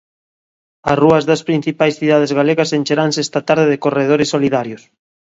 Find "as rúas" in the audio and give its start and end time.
0.91-1.23